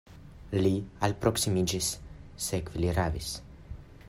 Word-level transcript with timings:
Li 0.67 0.71
alproksimiĝis, 1.09 1.91
sekve 2.47 2.85
li 2.85 2.93
ravis. 3.03 3.35